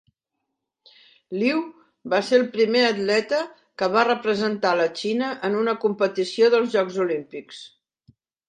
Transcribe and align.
Liu 1.41 1.59
va 2.13 2.21
ser 2.29 2.39
el 2.41 2.47
primer 2.55 2.81
atleta 2.87 3.43
que 3.83 3.91
va 3.97 4.07
representar 4.09 4.73
la 4.81 4.89
Xina 5.03 5.31
en 5.51 5.61
una 5.61 5.79
competició 5.87 6.53
dels 6.57 6.77
jocs 6.79 7.03
olímpics. 7.07 7.65